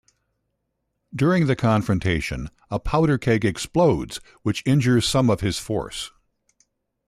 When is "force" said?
5.59-6.09